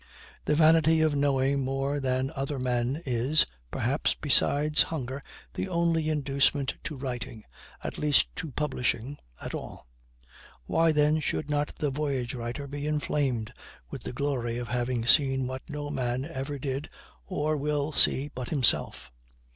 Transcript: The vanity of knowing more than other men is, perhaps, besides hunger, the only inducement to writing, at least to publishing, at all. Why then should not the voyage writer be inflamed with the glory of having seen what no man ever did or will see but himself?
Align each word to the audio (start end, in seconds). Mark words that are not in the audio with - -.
The 0.45 0.55
vanity 0.55 1.01
of 1.01 1.13
knowing 1.13 1.63
more 1.63 1.99
than 1.99 2.31
other 2.35 2.57
men 2.57 3.03
is, 3.05 3.45
perhaps, 3.69 4.15
besides 4.15 4.81
hunger, 4.81 5.21
the 5.53 5.69
only 5.69 6.09
inducement 6.09 6.75
to 6.85 6.95
writing, 6.95 7.43
at 7.83 7.99
least 7.99 8.35
to 8.37 8.49
publishing, 8.49 9.19
at 9.43 9.53
all. 9.53 9.85
Why 10.65 10.91
then 10.91 11.19
should 11.19 11.51
not 11.51 11.75
the 11.75 11.91
voyage 11.91 12.33
writer 12.33 12.65
be 12.65 12.87
inflamed 12.87 13.53
with 13.91 14.01
the 14.01 14.11
glory 14.11 14.57
of 14.57 14.69
having 14.69 15.05
seen 15.05 15.45
what 15.45 15.69
no 15.69 15.91
man 15.91 16.25
ever 16.25 16.57
did 16.57 16.89
or 17.27 17.55
will 17.55 17.91
see 17.91 18.27
but 18.33 18.49
himself? 18.49 19.11